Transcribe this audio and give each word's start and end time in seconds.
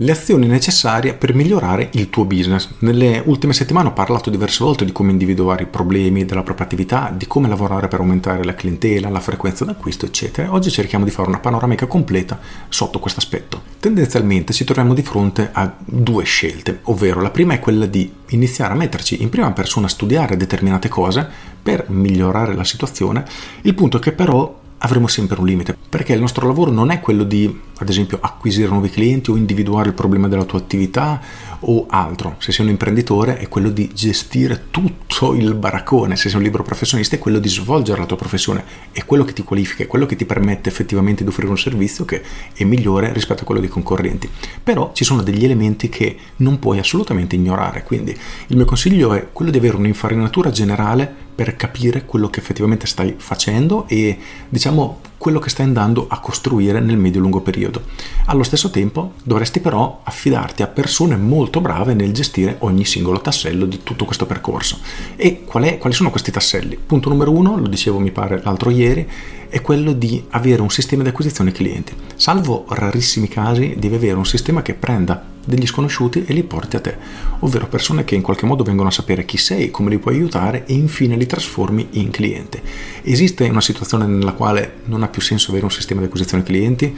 le 0.00 0.12
azioni 0.12 0.46
necessarie 0.46 1.14
per 1.14 1.34
migliorare 1.34 1.88
il 1.94 2.08
tuo 2.08 2.24
business. 2.24 2.68
Nelle 2.80 3.20
ultime 3.26 3.52
settimane 3.52 3.88
ho 3.88 3.92
parlato 3.92 4.30
diverse 4.30 4.62
volte 4.62 4.84
di 4.84 4.92
come 4.92 5.10
individuare 5.10 5.64
i 5.64 5.66
problemi 5.66 6.24
della 6.24 6.44
propria 6.44 6.66
attività, 6.66 7.12
di 7.16 7.26
come 7.26 7.48
lavorare 7.48 7.88
per 7.88 7.98
aumentare 7.98 8.44
la 8.44 8.54
clientela, 8.54 9.08
la 9.08 9.18
frequenza 9.18 9.64
d'acquisto, 9.64 10.06
eccetera. 10.06 10.52
Oggi 10.52 10.70
cerchiamo 10.70 11.04
di 11.04 11.10
fare 11.10 11.28
una 11.28 11.40
panoramica 11.40 11.86
completa 11.86 12.38
sotto 12.68 13.00
questo 13.00 13.18
aspetto. 13.18 13.62
Tendenzialmente 13.80 14.52
ci 14.52 14.62
troviamo 14.62 14.94
di 14.94 15.02
fronte 15.02 15.50
a 15.50 15.74
due 15.84 16.22
scelte, 16.22 16.78
ovvero 16.84 17.20
la 17.20 17.30
prima 17.30 17.54
è 17.54 17.58
quella 17.58 17.86
di 17.86 18.12
iniziare 18.28 18.74
a 18.74 18.76
metterci 18.76 19.20
in 19.20 19.30
prima 19.30 19.50
persona 19.50 19.86
a 19.86 19.90
studiare 19.90 20.36
determinate 20.36 20.88
cose 20.88 21.28
per 21.60 21.86
migliorare 21.88 22.54
la 22.54 22.64
situazione. 22.64 23.24
Il 23.62 23.74
punto 23.74 23.96
è 23.96 24.00
che 24.00 24.12
però 24.12 24.66
avremo 24.78 25.06
sempre 25.06 25.40
un 25.40 25.46
limite, 25.46 25.76
perché 25.88 26.12
il 26.12 26.20
nostro 26.20 26.46
lavoro 26.46 26.70
non 26.70 26.90
è 26.90 27.00
quello 27.00 27.24
di, 27.24 27.60
ad 27.78 27.88
esempio, 27.88 28.18
acquisire 28.20 28.68
nuovi 28.68 28.90
clienti 28.90 29.30
o 29.30 29.36
individuare 29.36 29.88
il 29.88 29.94
problema 29.94 30.28
della 30.28 30.44
tua 30.44 30.58
attività 30.58 31.20
o 31.60 31.86
altro. 31.88 32.36
Se 32.38 32.52
sei 32.52 32.64
un 32.64 32.72
imprenditore 32.72 33.38
è 33.38 33.48
quello 33.48 33.70
di 33.70 33.90
gestire 33.92 34.66
tutto 34.70 35.34
il 35.34 35.54
baraccone, 35.54 36.16
se 36.16 36.28
sei 36.28 36.38
un 36.38 36.44
libero 36.44 36.62
professionista 36.62 37.16
è 37.16 37.18
quello 37.18 37.38
di 37.38 37.48
svolgere 37.48 38.00
la 38.00 38.06
tua 38.06 38.16
professione, 38.16 38.64
è 38.92 39.04
quello 39.04 39.24
che 39.24 39.32
ti 39.32 39.42
qualifica, 39.42 39.84
è 39.84 39.86
quello 39.86 40.06
che 40.06 40.16
ti 40.16 40.24
permette 40.24 40.68
effettivamente 40.68 41.22
di 41.22 41.30
offrire 41.30 41.50
un 41.50 41.58
servizio 41.58 42.04
che 42.04 42.22
è 42.52 42.64
migliore 42.64 43.12
rispetto 43.12 43.42
a 43.42 43.44
quello 43.44 43.60
dei 43.60 43.70
concorrenti. 43.70 44.28
Però 44.62 44.90
ci 44.92 45.04
sono 45.04 45.22
degli 45.22 45.44
elementi 45.44 45.88
che 45.88 46.16
non 46.36 46.58
puoi 46.58 46.78
assolutamente 46.78 47.36
ignorare, 47.36 47.82
quindi 47.82 48.16
il 48.48 48.56
mio 48.56 48.64
consiglio 48.64 49.12
è 49.14 49.28
quello 49.32 49.50
di 49.50 49.58
avere 49.58 49.76
un'infarinatura 49.76 50.50
generale 50.50 51.26
per 51.38 51.54
capire 51.54 52.04
quello 52.04 52.28
che 52.30 52.40
effettivamente 52.40 52.86
stai 52.88 53.14
facendo 53.16 53.86
e 53.86 54.18
diciamo 54.48 55.00
quello 55.18 55.40
che 55.40 55.50
stai 55.50 55.66
andando 55.66 56.06
a 56.08 56.20
costruire 56.20 56.80
nel 56.80 56.96
medio-lungo 56.96 57.40
periodo. 57.40 57.82
Allo 58.26 58.44
stesso 58.44 58.70
tempo 58.70 59.14
dovresti 59.22 59.60
però 59.60 60.00
affidarti 60.04 60.62
a 60.62 60.68
persone 60.68 61.16
molto 61.16 61.60
brave 61.60 61.92
nel 61.92 62.12
gestire 62.12 62.56
ogni 62.60 62.84
singolo 62.84 63.20
tassello 63.20 63.66
di 63.66 63.82
tutto 63.82 64.04
questo 64.04 64.26
percorso. 64.26 64.78
E 65.16 65.44
qual 65.44 65.64
è, 65.64 65.78
quali 65.78 65.94
sono 65.94 66.10
questi 66.10 66.30
tasselli? 66.30 66.78
Punto 66.78 67.08
numero 67.08 67.32
uno, 67.32 67.58
lo 67.58 67.66
dicevo 67.66 67.98
mi 67.98 68.12
pare 68.12 68.40
l'altro 68.42 68.70
ieri, 68.70 69.06
è 69.48 69.60
quello 69.60 69.92
di 69.92 70.24
avere 70.30 70.62
un 70.62 70.70
sistema 70.70 71.02
di 71.02 71.08
acquisizione 71.08 71.52
clienti. 71.52 71.92
Salvo 72.14 72.64
rarissimi 72.68 73.28
casi, 73.28 73.74
devi 73.78 73.96
avere 73.96 74.16
un 74.16 74.26
sistema 74.26 74.62
che 74.62 74.74
prenda 74.74 75.36
degli 75.48 75.66
sconosciuti 75.66 76.24
e 76.26 76.32
li 76.34 76.42
porti 76.42 76.76
a 76.76 76.80
te, 76.80 76.96
ovvero 77.40 77.66
persone 77.66 78.04
che 78.04 78.14
in 78.14 78.22
qualche 78.22 78.46
modo 78.46 78.62
vengono 78.62 78.88
a 78.88 78.92
sapere 78.92 79.24
chi 79.24 79.38
sei, 79.38 79.70
come 79.70 79.90
li 79.90 79.98
puoi 79.98 80.14
aiutare 80.14 80.66
e 80.66 80.74
infine 80.74 81.16
li 81.16 81.26
trasformi 81.26 81.88
in 81.92 82.10
cliente. 82.10 82.62
Esiste 83.02 83.48
una 83.48 83.60
situazione 83.60 84.06
nella 84.06 84.32
quale 84.32 84.80
non 84.84 85.02
ha 85.02 85.08
più 85.08 85.22
senso 85.22 85.50
avere 85.50 85.64
un 85.64 85.70
sistema 85.70 86.00
di 86.00 86.06
acquisizione 86.06 86.42
clienti? 86.42 86.96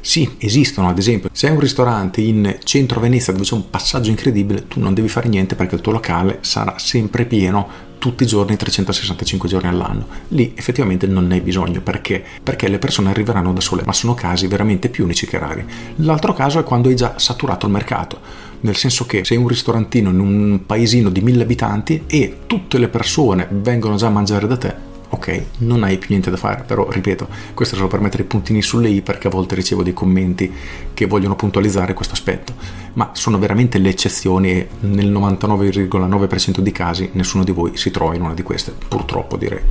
Sì, 0.00 0.36
esistono, 0.38 0.88
ad 0.88 0.98
esempio, 0.98 1.28
se 1.32 1.46
hai 1.48 1.52
un 1.52 1.60
ristorante 1.60 2.20
in 2.20 2.58
centro 2.62 3.00
Venezia 3.00 3.32
dove 3.32 3.44
c'è 3.44 3.54
un 3.54 3.68
passaggio 3.70 4.10
incredibile, 4.10 4.66
tu 4.68 4.80
non 4.80 4.94
devi 4.94 5.08
fare 5.08 5.28
niente 5.28 5.54
perché 5.54 5.74
il 5.74 5.80
tuo 5.80 5.92
locale 5.92 6.38
sarà 6.42 6.78
sempre 6.78 7.24
pieno 7.24 7.86
tutti 7.98 8.22
i 8.22 8.26
giorni, 8.26 8.56
365 8.56 9.48
giorni 9.48 9.68
all'anno. 9.68 10.06
Lì 10.28 10.52
effettivamente 10.54 11.06
non 11.06 11.26
ne 11.26 11.34
hai 11.34 11.40
bisogno 11.40 11.80
perché? 11.80 12.24
Perché 12.42 12.68
le 12.68 12.78
persone 12.78 13.10
arriveranno 13.10 13.52
da 13.52 13.60
sole, 13.60 13.82
ma 13.84 13.92
sono 13.92 14.14
casi 14.14 14.46
veramente 14.46 14.88
più 14.88 15.04
unici 15.04 15.26
che 15.26 15.38
rari. 15.38 15.64
L'altro 15.96 16.32
caso 16.32 16.60
è 16.60 16.64
quando 16.64 16.88
hai 16.88 16.96
già 16.96 17.18
saturato 17.18 17.66
il 17.66 17.72
mercato, 17.72 18.20
nel 18.60 18.76
senso 18.76 19.04
che 19.04 19.24
sei 19.24 19.36
un 19.36 19.48
ristorantino 19.48 20.10
in 20.10 20.20
un 20.20 20.60
paesino 20.64 21.10
di 21.10 21.20
mille 21.20 21.42
abitanti 21.42 22.04
e 22.06 22.38
tutte 22.46 22.78
le 22.78 22.88
persone 22.88 23.48
vengono 23.50 23.96
già 23.96 24.06
a 24.06 24.10
mangiare 24.10 24.46
da 24.46 24.56
te 24.56 24.96
ok, 25.10 25.42
non 25.58 25.84
hai 25.84 25.98
più 25.98 26.08
niente 26.10 26.30
da 26.30 26.36
fare, 26.36 26.64
però 26.66 26.88
ripeto, 26.90 27.28
questo 27.54 27.74
è 27.74 27.78
solo 27.78 27.88
per 27.88 28.00
mettere 28.00 28.24
i 28.24 28.26
puntini 28.26 28.60
sulle 28.62 28.88
i 28.88 29.00
perché 29.00 29.28
a 29.28 29.30
volte 29.30 29.54
ricevo 29.54 29.82
dei 29.82 29.94
commenti 29.94 30.52
che 30.92 31.06
vogliono 31.06 31.36
puntualizzare 31.36 31.94
questo 31.94 32.14
aspetto, 32.14 32.54
ma 32.94 33.10
sono 33.12 33.38
veramente 33.38 33.78
le 33.78 33.88
eccezioni 33.88 34.50
e 34.50 34.68
nel 34.80 35.10
99,9% 35.10 36.58
dei 36.58 36.72
casi 36.72 37.10
nessuno 37.12 37.44
di 37.44 37.52
voi 37.52 37.76
si 37.76 37.90
trova 37.90 38.14
in 38.14 38.22
una 38.22 38.34
di 38.34 38.42
queste, 38.42 38.72
purtroppo 38.86 39.36
direi. 39.36 39.62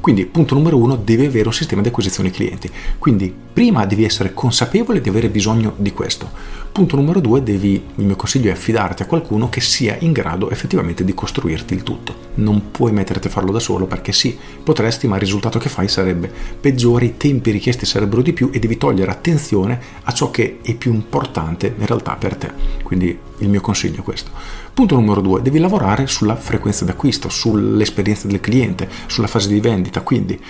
Quindi 0.00 0.26
punto 0.26 0.54
numero 0.54 0.76
uno, 0.76 0.96
devi 0.96 1.24
avere 1.24 1.46
un 1.46 1.54
sistema 1.54 1.80
di 1.80 1.88
acquisizione 1.88 2.30
clienti, 2.30 2.70
quindi 2.98 3.34
prima 3.52 3.86
devi 3.86 4.04
essere 4.04 4.34
consapevole 4.34 5.00
di 5.00 5.08
avere 5.08 5.28
bisogno 5.28 5.74
di 5.76 5.92
questo. 5.92 6.28
Punto 6.72 6.96
numero 6.96 7.20
due, 7.20 7.42
devi, 7.42 7.74
il 7.94 8.04
mio 8.04 8.16
consiglio 8.16 8.48
è 8.48 8.52
affidarti 8.52 9.02
a 9.02 9.06
qualcuno 9.06 9.48
che 9.48 9.60
sia 9.60 9.96
in 10.00 10.12
grado 10.12 10.50
effettivamente 10.50 11.04
di 11.04 11.14
costruirti 11.14 11.74
il 11.74 11.82
tutto. 11.82 12.21
Non 12.34 12.70
puoi 12.70 12.92
metterti 12.92 13.26
a 13.26 13.30
farlo 13.30 13.52
da 13.52 13.58
solo 13.58 13.86
perché 13.86 14.12
sì, 14.12 14.38
potresti, 14.62 15.06
ma 15.06 15.16
il 15.16 15.20
risultato 15.20 15.58
che 15.58 15.68
fai 15.68 15.88
sarebbe 15.88 16.30
peggiore, 16.60 17.06
i 17.06 17.16
tempi 17.16 17.50
richiesti 17.50 17.84
sarebbero 17.84 18.22
di 18.22 18.32
più 18.32 18.50
e 18.52 18.58
devi 18.58 18.76
togliere 18.78 19.10
attenzione 19.10 19.80
a 20.02 20.12
ciò 20.12 20.30
che 20.30 20.58
è 20.62 20.74
più 20.74 20.92
importante 20.92 21.74
in 21.76 21.86
realtà 21.86 22.16
per 22.16 22.36
te. 22.36 22.50
Quindi 22.82 23.18
il 23.38 23.48
mio 23.48 23.60
consiglio 23.60 24.00
è 24.00 24.02
questo. 24.02 24.30
Punto 24.74 24.94
numero 24.94 25.20
due, 25.20 25.42
devi 25.42 25.58
lavorare 25.58 26.06
sulla 26.06 26.34
frequenza 26.34 26.86
d'acquisto, 26.86 27.28
sull'esperienza 27.28 28.26
del 28.26 28.40
cliente, 28.40 28.88
sulla 29.06 29.26
fase 29.26 29.48
di 29.48 29.60
vendita, 29.60 30.00
quindi 30.00 30.40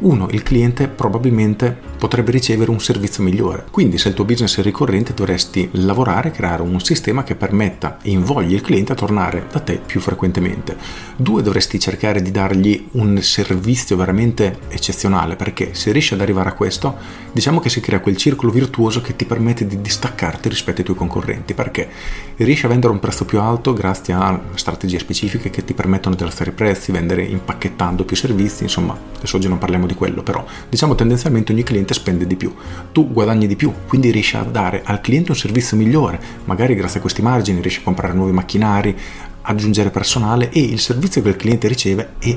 uno, 0.00 0.28
il 0.30 0.44
cliente 0.44 0.86
probabilmente 0.86 1.76
potrebbe 1.98 2.30
ricevere 2.30 2.70
un 2.70 2.78
servizio 2.78 3.24
migliore. 3.24 3.66
Quindi 3.70 3.98
se 3.98 4.08
il 4.08 4.14
tuo 4.14 4.24
business 4.24 4.58
è 4.58 4.62
ricorrente 4.62 5.12
dovresti 5.12 5.68
lavorare, 5.72 6.30
creare 6.30 6.62
un 6.62 6.78
sistema 6.80 7.24
che 7.24 7.34
permetta 7.34 7.98
e 8.02 8.10
invogli 8.10 8.54
il 8.54 8.60
cliente 8.60 8.92
a 8.92 8.94
tornare 8.94 9.46
da 9.50 9.58
te 9.58 9.80
più 9.84 10.00
frequentemente. 10.00 10.76
Due, 11.16 11.42
dovresti 11.42 11.80
cercare 11.80 12.22
di 12.22 12.30
dargli 12.30 12.86
un 12.92 13.20
servizio 13.22 13.96
veramente 13.96 14.58
eccezionale 14.68 15.34
perché 15.34 15.74
se 15.74 15.90
riesci 15.90 16.14
ad 16.14 16.20
arrivare 16.20 16.50
a 16.50 16.54
questo, 16.54 16.96
diciamo 17.32 17.58
che 17.58 17.68
si 17.68 17.80
crea 17.80 18.00
quel 18.00 18.16
circolo 18.16 18.52
virtuoso 18.52 19.00
che 19.00 19.16
ti 19.16 19.24
permette 19.24 19.66
di 19.66 19.80
distaccarti 19.80 20.48
rispetto 20.48 20.78
ai 20.78 20.84
tuoi 20.84 20.96
concorrenti 20.96 21.54
perché 21.54 21.88
riesci 22.36 22.66
a 22.66 22.68
vendere 22.68 22.92
un 22.92 23.00
prezzo 23.00 23.24
più 23.24 23.40
alto 23.40 23.67
grazie 23.72 24.14
a 24.14 24.40
strategie 24.54 24.98
specifiche 24.98 25.50
che 25.50 25.64
ti 25.64 25.74
permettono 25.74 26.14
di 26.14 26.22
alzare 26.22 26.50
i 26.50 26.52
prezzi, 26.52 26.92
vendere 26.92 27.22
impacchettando 27.24 28.04
più 28.04 28.16
servizi, 28.16 28.64
insomma, 28.64 28.96
adesso 29.16 29.36
oggi 29.36 29.48
non 29.48 29.58
parliamo 29.58 29.86
di 29.86 29.94
quello, 29.94 30.22
però 30.22 30.44
diciamo 30.68 30.94
tendenzialmente 30.94 31.52
ogni 31.52 31.62
cliente 31.62 31.94
spende 31.94 32.26
di 32.26 32.36
più, 32.36 32.54
tu 32.92 33.10
guadagni 33.12 33.46
di 33.46 33.56
più, 33.56 33.72
quindi 33.86 34.10
riesci 34.10 34.36
a 34.36 34.42
dare 34.42 34.82
al 34.84 35.00
cliente 35.00 35.30
un 35.30 35.36
servizio 35.36 35.76
migliore, 35.76 36.20
magari 36.44 36.74
grazie 36.74 36.98
a 36.98 37.02
questi 37.02 37.22
margini 37.22 37.60
riesci 37.60 37.80
a 37.80 37.84
comprare 37.84 38.12
nuovi 38.14 38.32
macchinari, 38.32 38.96
aggiungere 39.42 39.90
personale 39.90 40.50
e 40.50 40.60
il 40.60 40.80
servizio 40.80 41.22
che 41.22 41.28
il 41.28 41.36
cliente 41.36 41.68
riceve 41.68 42.14
è 42.18 42.36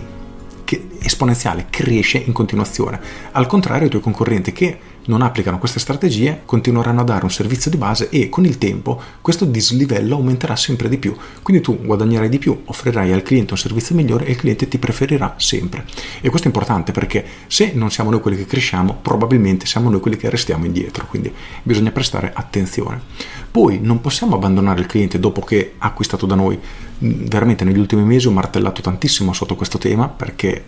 esponenziale, 1.01 1.67
cresce 1.69 2.17
in 2.17 2.31
continuazione. 2.31 2.99
Al 3.31 3.47
contrario, 3.47 3.87
i 3.87 3.89
tuoi 3.89 4.01
concorrenti 4.01 4.51
che 4.51 4.77
non 5.05 5.21
applicano 5.21 5.57
queste 5.57 5.79
strategie 5.79 6.41
continueranno 6.45 7.01
a 7.01 7.03
dare 7.03 7.23
un 7.23 7.31
servizio 7.31 7.71
di 7.71 7.77
base 7.77 8.09
e 8.09 8.29
con 8.29 8.45
il 8.45 8.57
tempo 8.57 9.01
questo 9.21 9.45
dislivello 9.45 10.15
aumenterà 10.15 10.55
sempre 10.55 10.89
di 10.89 10.97
più. 10.97 11.15
Quindi 11.41 11.63
tu 11.63 11.79
guadagnerai 11.81 12.29
di 12.29 12.39
più, 12.39 12.61
offrirai 12.65 13.11
al 13.11 13.23
cliente 13.23 13.53
un 13.53 13.59
servizio 13.59 13.95
migliore 13.95 14.25
e 14.25 14.31
il 14.31 14.37
cliente 14.37 14.67
ti 14.67 14.77
preferirà 14.77 15.35
sempre. 15.37 15.85
E 16.21 16.29
questo 16.29 16.47
è 16.47 16.51
importante 16.51 16.91
perché 16.91 17.25
se 17.47 17.71
non 17.73 17.91
siamo 17.91 18.09
noi 18.09 18.21
quelli 18.21 18.37
che 18.37 18.45
cresciamo, 18.45 18.97
probabilmente 19.01 19.65
siamo 19.65 19.89
noi 19.89 19.99
quelli 19.99 20.17
che 20.17 20.29
restiamo 20.29 20.65
indietro, 20.65 21.05
quindi 21.07 21.33
bisogna 21.63 21.91
prestare 21.91 22.31
attenzione. 22.33 23.01
Poi 23.51 23.79
non 23.81 24.01
possiamo 24.01 24.35
abbandonare 24.35 24.79
il 24.81 24.85
cliente 24.85 25.19
dopo 25.19 25.41
che 25.41 25.73
ha 25.77 25.87
acquistato 25.87 26.25
da 26.25 26.35
noi. 26.35 26.59
Veramente 27.03 27.63
negli 27.63 27.79
ultimi 27.79 28.03
mesi 28.03 28.27
ho 28.27 28.31
martellato 28.31 28.81
tantissimo 28.81 29.33
sotto 29.33 29.55
questo 29.55 29.79
tema 29.79 30.07
perché 30.07 30.63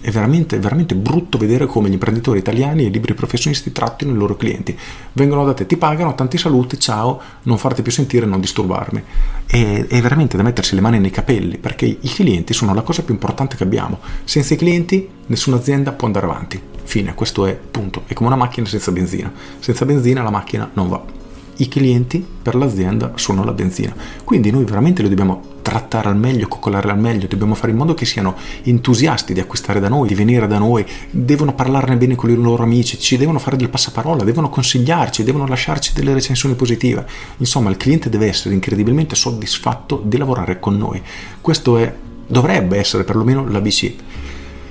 è 0.00 0.10
veramente, 0.10 0.58
veramente 0.58 0.94
brutto 0.94 1.36
vedere 1.36 1.66
come 1.66 1.90
gli 1.90 1.94
imprenditori 1.94 2.38
italiani 2.38 2.84
e 2.84 2.86
i 2.86 2.90
libri 2.90 3.12
professionisti 3.12 3.70
trattino 3.70 4.12
i 4.12 4.14
loro 4.14 4.36
clienti. 4.36 4.74
Vengono 5.12 5.44
da 5.44 5.52
te, 5.52 5.66
ti 5.66 5.76
pagano, 5.76 6.14
tanti 6.14 6.38
saluti, 6.38 6.78
ciao, 6.78 7.20
non 7.42 7.58
farti 7.58 7.82
più 7.82 7.92
sentire, 7.92 8.24
non 8.24 8.40
disturbarmi. 8.40 9.02
È, 9.44 9.86
è 9.88 10.00
veramente 10.00 10.38
da 10.38 10.42
mettersi 10.42 10.74
le 10.74 10.80
mani 10.80 11.00
nei 11.00 11.10
capelli 11.10 11.58
perché 11.58 11.84
i 11.84 12.08
clienti 12.08 12.54
sono 12.54 12.72
la 12.72 12.82
cosa 12.82 13.02
più 13.02 13.12
importante 13.12 13.56
che 13.56 13.64
abbiamo. 13.64 13.98
Senza 14.24 14.54
i 14.54 14.56
clienti 14.56 15.06
nessuna 15.26 15.56
azienda 15.56 15.92
può 15.92 16.06
andare 16.06 16.26
avanti. 16.26 16.60
Fine, 16.84 17.14
questo 17.14 17.44
è 17.44 17.54
punto. 17.54 18.04
È 18.06 18.14
come 18.14 18.28
una 18.28 18.38
macchina 18.38 18.66
senza 18.66 18.90
benzina. 18.90 19.30
Senza 19.58 19.84
benzina 19.84 20.22
la 20.22 20.30
macchina 20.30 20.70
non 20.72 20.88
va. 20.88 21.20
I 21.56 21.68
clienti 21.68 22.24
per 22.42 22.54
l'azienda 22.54 23.12
sono 23.16 23.44
la 23.44 23.52
benzina. 23.52 23.94
Quindi 24.24 24.50
noi 24.50 24.64
veramente 24.64 25.02
li 25.02 25.08
dobbiamo 25.08 25.50
trattare 25.62 26.08
al 26.08 26.16
meglio, 26.16 26.48
coccolare 26.48 26.90
al 26.90 26.98
meglio, 26.98 27.26
dobbiamo 27.28 27.54
fare 27.54 27.72
in 27.72 27.78
modo 27.78 27.94
che 27.94 28.04
siano 28.04 28.34
entusiasti 28.62 29.32
di 29.32 29.40
acquistare 29.40 29.78
da 29.78 29.88
noi, 29.88 30.08
di 30.08 30.14
venire 30.14 30.46
da 30.46 30.58
noi, 30.58 30.84
devono 31.10 31.54
parlarne 31.54 31.96
bene 31.96 32.14
con 32.14 32.30
i 32.30 32.34
loro 32.34 32.62
amici, 32.62 32.98
ci 32.98 33.16
devono 33.16 33.38
fare 33.38 33.56
del 33.56 33.70
passaparola, 33.70 34.24
devono 34.24 34.48
consigliarci, 34.48 35.22
devono 35.22 35.46
lasciarci 35.46 35.92
delle 35.94 36.12
recensioni 36.12 36.54
positive. 36.54 37.06
Insomma, 37.38 37.70
il 37.70 37.76
cliente 37.76 38.08
deve 38.08 38.26
essere 38.26 38.54
incredibilmente 38.54 39.14
soddisfatto 39.14 40.02
di 40.04 40.16
lavorare 40.16 40.58
con 40.58 40.76
noi. 40.76 41.00
Questo 41.40 41.76
è, 41.76 41.94
dovrebbe 42.26 42.78
essere 42.78 43.04
perlomeno 43.04 43.46
l'ABC. 43.46 43.94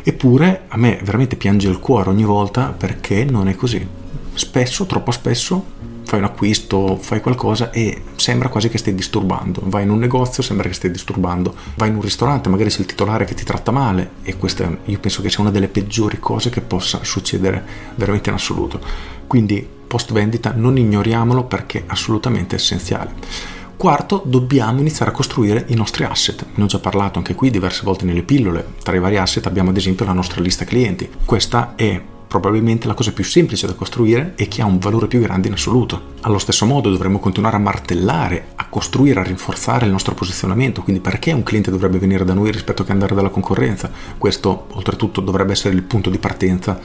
Eppure 0.04 0.63
a 0.68 0.77
me 0.77 1.00
veramente 1.04 1.36
piange 1.36 1.69
il 1.69 1.80
cuore 1.80 2.10
ogni 2.10 2.24
volta 2.24 2.74
perché 2.75 3.24
non 3.24 3.48
è 3.48 3.56
così. 3.56 3.88
Spesso, 4.34 4.86
troppo 4.86 5.12
spesso, 5.12 5.80
fai 6.12 6.19
un 6.19 6.25
acquisto, 6.25 6.98
fai 6.98 7.22
qualcosa 7.22 7.72
e 7.72 8.02
sembra 8.16 8.50
quasi 8.50 8.68
che 8.68 8.78
stai 8.78 8.94
disturbando. 8.94 9.62
Vai 9.63 9.84
in 9.84 9.92
un 9.92 10.00
negozio, 10.00 10.44
sembra 10.44 10.68
che 10.68 10.74
stai 10.74 10.92
disturbando. 10.92 11.56
Vai 11.75 11.88
in 11.88 11.96
un 11.96 12.02
ristorante, 12.02 12.50
magari 12.50 12.69
c'è 12.69 12.81
il 12.81 12.86
titolare 12.86 13.24
che 13.24 13.34
ti 13.34 13.46
tratta 13.46 13.72
male 13.72 14.16
e 14.24 14.36
questa 14.36 14.69
io 14.84 15.00
penso 15.00 15.22
che 15.22 15.30
sia 15.30 15.40
una 15.40 15.52
delle 15.52 15.69
peggiori 15.69 16.19
cose 16.19 16.50
che 16.50 16.60
possa 16.60 17.00
succedere 17.04 17.63
veramente 17.96 18.28
in 18.28 18.36
assoluto. 18.36 18.81
Quindi 19.25 19.66
post 19.88 20.12
vendita 20.12 20.52
non 20.54 20.78
ignoriamolo 20.78 21.46
perché 21.46 21.80
è 21.80 21.84
assolutamente 21.88 22.56
essenziale. 22.56 23.13
Quarto, 23.78 24.22
dobbiamo 24.25 24.81
iniziare 24.81 25.12
a 25.12 25.13
costruire 25.13 25.63
i 25.69 25.75
nostri 25.75 26.04
asset. 26.04 26.46
Ne 26.56 26.66
ho 26.66 26.68
già 26.68 26.80
parlato 26.80 27.19
anche 27.19 27.36
qui 27.36 27.50
diverse 27.50 27.84
volte 27.86 28.04
nelle 28.04 28.24
pillole. 28.24 28.74
Tra 28.84 28.98
i 28.98 29.00
vari 29.00 29.16
asset 29.16 29.46
abbiamo 29.46 29.69
ad 29.69 29.78
esempio 29.78 30.06
la 30.06 30.12
nostra 30.12 30.42
lista 30.42 30.66
clienti. 30.66 31.10
Questa 31.24 31.72
è 31.75 32.02
probabilmente 32.31 32.88
la 32.88 32.94
cosa 32.94 33.12
più 33.12 33.25
semplice 33.25 33.68
da 33.68 33.74
costruire 33.74 34.36
e 34.38 34.48
che 34.48 34.62
ha 34.62 34.66
un 34.66 34.80
valore 34.80 35.07
più 35.07 35.19
grande 35.19 35.50
in 35.50 35.54
assoluto. 35.54 36.13
Allo 36.22 36.38
stesso 36.38 36.66
modo 36.66 36.89
dovremmo 36.89 37.19
continuare 37.19 37.57
a 37.57 37.60
martellare, 37.60 38.51
a 38.56 38.68
costruire, 38.69 39.19
a 39.19 39.24
rinforzare 39.24 39.86
il 39.86 39.92
nostro 39.92 40.13
posizionamento, 40.13 40.81
quindi 40.81 41.01
perché 41.01 41.33
un 41.33 41.44
cliente 41.44 41.72
dovrebbe 41.72 42.00
venire 42.00 42.24
da 42.24 42.33
noi 42.33 42.50
rispetto 42.50 42.86
che 42.86 42.94
andare 42.94 43.16
dalla 43.16 43.28
concorrenza? 43.28 43.92
Questo 44.18 44.68
oltretutto 44.69 45.19
dovrebbe 45.19 45.51
essere 45.51 45.75
il 45.75 45.83
punto 45.83 46.10
di 46.10 46.19
partenza. 46.19 46.80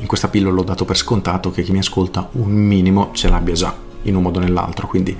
In 0.00 0.08
questa 0.08 0.26
pillola 0.26 0.56
l'ho 0.56 0.64
dato 0.64 0.84
per 0.84 0.96
scontato 0.96 1.52
che 1.52 1.62
chi 1.62 1.70
mi 1.70 1.78
ascolta 1.78 2.28
un 2.32 2.50
minimo 2.50 3.10
ce 3.12 3.28
l'abbia 3.28 3.54
già 3.54 3.72
in 4.02 4.16
un 4.16 4.22
modo 4.22 4.40
o 4.40 4.42
nell'altro, 4.42 4.88
quindi 4.88 5.16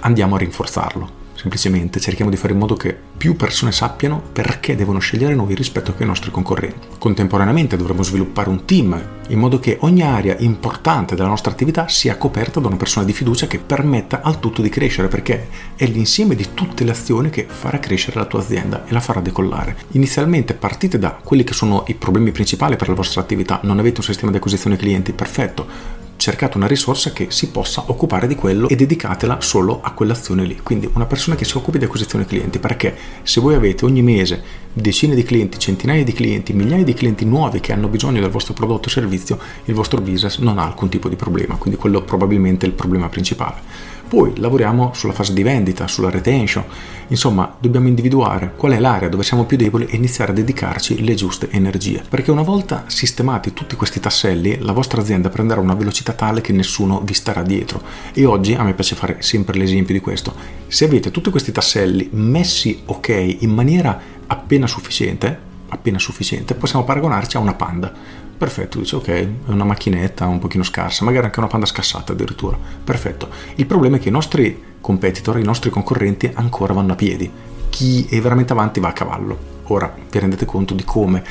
andiamo 0.00 0.34
a 0.34 0.38
rinforzarlo. 0.38 1.21
Semplicemente 1.34 1.98
cerchiamo 1.98 2.30
di 2.30 2.36
fare 2.36 2.52
in 2.52 2.58
modo 2.58 2.74
che 2.74 2.96
più 3.16 3.36
persone 3.36 3.72
sappiano 3.72 4.22
perché 4.32 4.76
devono 4.76 4.98
scegliere 4.98 5.34
noi 5.34 5.54
rispetto 5.54 5.94
ai 5.96 6.06
nostri 6.06 6.30
concorrenti. 6.30 6.88
Contemporaneamente 6.98 7.76
dovremo 7.76 8.02
sviluppare 8.02 8.48
un 8.48 8.64
team 8.64 9.00
in 9.28 9.38
modo 9.38 9.58
che 9.58 9.78
ogni 9.80 10.02
area 10.02 10.36
importante 10.38 11.14
della 11.14 11.28
nostra 11.28 11.50
attività 11.50 11.88
sia 11.88 12.16
coperta 12.16 12.60
da 12.60 12.68
una 12.68 12.76
persona 12.76 13.04
di 13.04 13.12
fiducia 13.12 13.46
che 13.46 13.58
permetta 13.58 14.20
al 14.22 14.38
tutto 14.40 14.62
di 14.62 14.68
crescere 14.68 15.08
perché 15.08 15.48
è 15.74 15.86
l'insieme 15.86 16.34
di 16.34 16.48
tutte 16.54 16.84
le 16.84 16.90
azioni 16.90 17.30
che 17.30 17.46
farà 17.48 17.78
crescere 17.78 18.18
la 18.18 18.26
tua 18.26 18.40
azienda 18.40 18.84
e 18.86 18.92
la 18.92 19.00
farà 19.00 19.20
decollare. 19.20 19.76
Inizialmente 19.92 20.54
partite 20.54 20.98
da 20.98 21.18
quelli 21.22 21.44
che 21.44 21.54
sono 21.54 21.84
i 21.88 21.94
problemi 21.94 22.30
principali 22.30 22.76
per 22.76 22.88
la 22.88 22.94
vostra 22.94 23.20
attività, 23.20 23.60
non 23.62 23.78
avete 23.78 24.00
un 24.00 24.06
sistema 24.06 24.30
di 24.30 24.36
acquisizione 24.36 24.76
clienti 24.76 25.12
perfetto, 25.12 26.00
cercate 26.22 26.56
una 26.56 26.68
risorsa 26.68 27.10
che 27.10 27.32
si 27.32 27.48
possa 27.48 27.82
occupare 27.88 28.28
di 28.28 28.36
quello 28.36 28.68
e 28.68 28.76
dedicatela 28.76 29.40
solo 29.40 29.80
a 29.82 29.90
quell'azione 29.90 30.44
lì. 30.44 30.60
Quindi 30.62 30.88
una 30.92 31.04
persona 31.04 31.34
che 31.34 31.44
si 31.44 31.56
occupi 31.56 31.78
di 31.78 31.84
acquisizione 31.84 32.24
clienti, 32.24 32.60
perché 32.60 32.96
se 33.24 33.40
voi 33.40 33.56
avete 33.56 33.84
ogni 33.84 34.02
mese 34.02 34.40
decine 34.72 35.16
di 35.16 35.24
clienti, 35.24 35.58
centinaia 35.58 36.04
di 36.04 36.12
clienti, 36.12 36.52
migliaia 36.52 36.84
di 36.84 36.94
clienti 36.94 37.24
nuovi 37.24 37.58
che 37.58 37.72
hanno 37.72 37.88
bisogno 37.88 38.20
del 38.20 38.30
vostro 38.30 38.54
prodotto 38.54 38.86
o 38.86 38.90
servizio, 38.92 39.36
il 39.64 39.74
vostro 39.74 40.00
business 40.00 40.38
non 40.38 40.58
ha 40.58 40.64
alcun 40.64 40.88
tipo 40.88 41.08
di 41.08 41.16
problema, 41.16 41.56
quindi 41.56 41.76
quello 41.76 42.02
probabilmente 42.02 42.66
è 42.66 42.68
il 42.68 42.76
problema 42.76 43.08
principale. 43.08 43.60
Poi 44.12 44.36
lavoriamo 44.36 44.90
sulla 44.92 45.14
fase 45.14 45.32
di 45.32 45.42
vendita, 45.42 45.88
sulla 45.88 46.10
retention, 46.10 46.62
insomma 47.06 47.56
dobbiamo 47.58 47.88
individuare 47.88 48.52
qual 48.54 48.72
è 48.72 48.78
l'area 48.78 49.08
dove 49.08 49.22
siamo 49.22 49.46
più 49.46 49.56
deboli 49.56 49.86
e 49.86 49.96
iniziare 49.96 50.32
a 50.32 50.34
dedicarci 50.34 51.02
le 51.02 51.14
giuste 51.14 51.48
energie, 51.50 52.02
perché 52.06 52.30
una 52.30 52.42
volta 52.42 52.84
sistemati 52.88 53.54
tutti 53.54 53.74
questi 53.74 54.00
tasselli 54.00 54.58
la 54.58 54.72
vostra 54.72 55.00
azienda 55.00 55.30
prenderà 55.30 55.62
una 55.62 55.72
velocità 55.72 56.12
tale 56.12 56.42
che 56.42 56.52
nessuno 56.52 57.00
vi 57.00 57.14
starà 57.14 57.40
dietro. 57.40 57.80
E 58.12 58.26
oggi 58.26 58.52
a 58.52 58.62
me 58.62 58.74
piace 58.74 58.96
fare 58.96 59.22
sempre 59.22 59.56
l'esempio 59.56 59.94
di 59.94 60.00
questo, 60.00 60.34
se 60.66 60.84
avete 60.84 61.10
tutti 61.10 61.30
questi 61.30 61.50
tasselli 61.50 62.10
messi 62.12 62.82
ok 62.84 63.36
in 63.38 63.50
maniera 63.50 63.98
appena 64.26 64.66
sufficiente, 64.66 65.38
appena 65.68 65.98
sufficiente, 65.98 66.54
possiamo 66.54 66.84
paragonarci 66.84 67.38
a 67.38 67.40
una 67.40 67.54
panda 67.54 67.90
Perfetto, 68.42 68.80
dice 68.80 68.96
ok, 68.96 69.06
è 69.06 69.28
una 69.50 69.62
macchinetta 69.62 70.26
un 70.26 70.40
pochino 70.40 70.64
scarsa, 70.64 71.04
magari 71.04 71.26
anche 71.26 71.38
una 71.38 71.46
panda 71.46 71.64
scassata 71.64 72.10
addirittura. 72.10 72.58
Perfetto. 72.82 73.28
Il 73.54 73.66
problema 73.66 73.98
è 73.98 74.00
che 74.00 74.08
i 74.08 74.10
nostri 74.10 74.60
competitor, 74.80 75.38
i 75.38 75.44
nostri 75.44 75.70
concorrenti 75.70 76.28
ancora 76.34 76.72
vanno 76.72 76.94
a 76.94 76.96
piedi. 76.96 77.30
Chi 77.70 78.04
è 78.10 78.20
veramente 78.20 78.52
avanti 78.52 78.80
va 78.80 78.88
a 78.88 78.92
cavallo. 78.92 79.38
Ora 79.66 79.94
vi 80.10 80.18
rendete 80.18 80.44
conto 80.44 80.74
di 80.74 80.82
come 80.82 81.22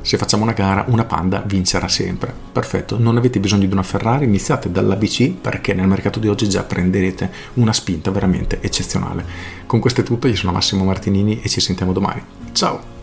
se 0.00 0.16
facciamo 0.16 0.42
una 0.42 0.54
gara 0.54 0.84
una 0.88 1.04
panda 1.04 1.40
vincerà 1.46 1.86
sempre. 1.86 2.34
Perfetto, 2.50 2.98
non 2.98 3.16
avete 3.16 3.38
bisogno 3.38 3.66
di 3.66 3.72
una 3.72 3.84
Ferrari, 3.84 4.24
iniziate 4.24 4.68
dall'ABC 4.68 5.34
perché 5.40 5.72
nel 5.72 5.86
mercato 5.86 6.18
di 6.18 6.26
oggi 6.26 6.48
già 6.48 6.64
prenderete 6.64 7.30
una 7.54 7.72
spinta 7.72 8.10
veramente 8.10 8.58
eccezionale. 8.60 9.24
Con 9.66 9.78
questo 9.78 10.00
è 10.00 10.04
tutto, 10.04 10.26
io 10.26 10.34
sono 10.34 10.50
Massimo 10.50 10.82
Martinini 10.82 11.40
e 11.42 11.48
ci 11.48 11.60
sentiamo 11.60 11.92
domani. 11.92 12.24
Ciao! 12.50 12.95